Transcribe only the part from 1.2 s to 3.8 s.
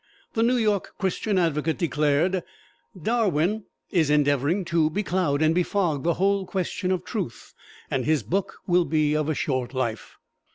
Advocate" declared, "Darwin